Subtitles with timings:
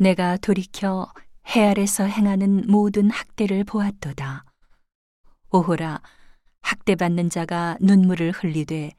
[0.00, 1.12] 내가 돌이켜
[1.48, 4.44] 해 아래서 행하는 모든 학대를 보았도다.
[5.50, 6.00] 오호라,
[6.62, 8.92] 학대받는 자가 눈물을 흘리되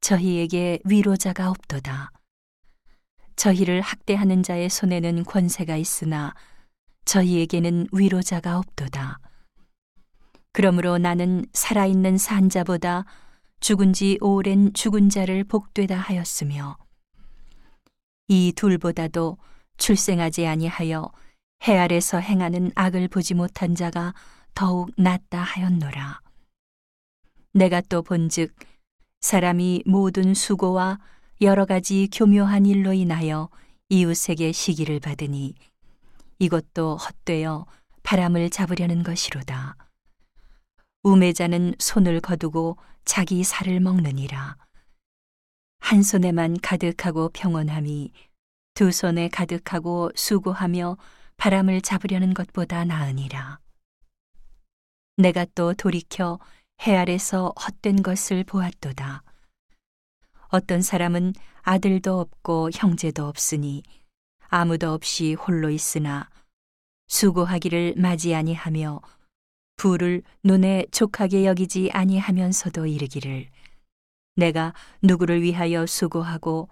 [0.00, 2.10] 저희에게 위로자가 없도다.
[3.36, 6.34] 저희를 학대하는 자의 손에는 권세가 있으나
[7.04, 9.18] 저희에게는 위로자가 없도다.
[10.52, 13.04] 그러므로 나는 살아있는 산자보다
[13.60, 16.78] 죽은 지 오랜 죽은 자를 복되다 하였으며
[18.28, 19.36] 이 둘보다도
[19.80, 21.10] 출생하지 아니하여
[21.66, 24.14] 해 아래서 행하는 악을 보지 못한 자가
[24.54, 26.20] 더욱 낫다 하였노라.
[27.54, 28.54] 내가 또 본즉
[29.20, 31.00] 사람이 모든 수고와
[31.40, 33.48] 여러 가지 교묘한 일로 인하여
[33.88, 35.54] 이웃에게 시기를 받으니
[36.38, 37.66] 이것도 헛되어
[38.02, 39.76] 바람을 잡으려는 것이로다.
[41.02, 42.76] 우매자는 손을 거두고
[43.06, 44.56] 자기 살을 먹느니라.
[45.80, 48.12] 한 손에만 가득하고 평온함이
[48.80, 50.96] 두 손에 가득하고 수고하며
[51.36, 53.58] 바람을 잡으려는 것보다 나으니라.
[55.18, 56.38] 내가 또 돌이켜
[56.86, 59.22] 해 아래서 헛된 것을 보았도다.
[60.48, 63.82] 어떤 사람은 아들도 없고 형제도 없으니
[64.48, 66.30] 아무도 없이 홀로 있으나
[67.08, 69.02] 수고하기를 맞이 아니하며
[69.76, 73.50] 부를 눈에 족하게 여기지 아니하면서도 이르기를
[74.36, 76.70] 내가 누구를 위하여 수고하고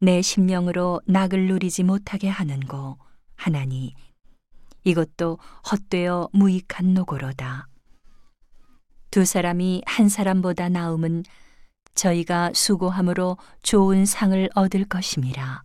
[0.00, 2.98] 내 심령으로 낙을 누리지 못하게 하는고
[3.36, 3.94] 하나니
[4.84, 5.38] 이것도
[5.70, 7.68] 헛되어 무익한 노고로다.
[9.10, 11.24] 두 사람이 한 사람보다 나음은
[11.94, 15.62] 저희가 수고함으로 좋은 상을 얻을 것임이라.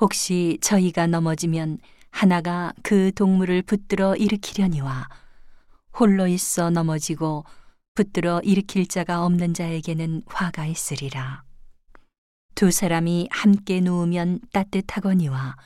[0.00, 1.78] 혹시 저희가 넘어지면
[2.10, 5.08] 하나가 그 동물을 붙들어 일으키려니와
[5.98, 7.44] 홀로 있어 넘어지고
[7.94, 11.44] 붙들어 일으킬 자가 없는 자에게는 화가 있으리라.
[12.54, 15.56] 두 사람이 함께 누우면 따뜻하거니와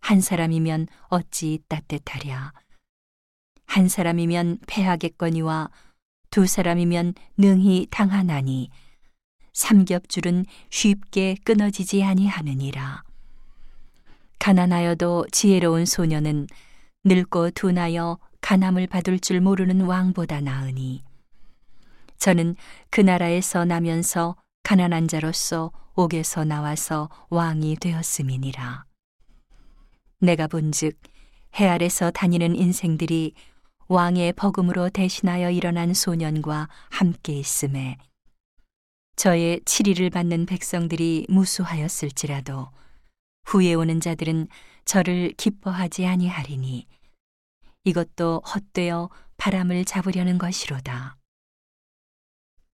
[0.00, 2.52] 한 사람이면 어찌 따뜻하랴.
[3.66, 5.70] 한 사람이면 패하겠거니와
[6.30, 8.70] 두 사람이면 능히 당하나니
[9.52, 13.02] 삼겹줄은 쉽게 끊어지지 아니하느니라.
[14.38, 16.46] 가난하여도 지혜로운 소녀는
[17.04, 21.04] 늙고 둔하여 가남을 받을 줄 모르는 왕보다 나으니
[22.18, 22.56] 저는
[22.90, 28.84] 그 나라에서 나면서 가난한 자로서 옥에서 나와서 왕이 되었음이니라.
[30.20, 30.98] 내가 본즉
[31.58, 33.34] 해 아래서 다니는 인생들이
[33.88, 37.96] 왕의 버금으로 대신하여 일어난 소년과 함께 있음에
[39.16, 42.68] 저의 치리를 받는 백성들이 무수하였을지라도
[43.46, 44.46] 후에 오는 자들은
[44.84, 46.86] 저를 기뻐하지 아니하리니
[47.84, 51.19] 이것도 헛되어 바람을 잡으려는 것이로다.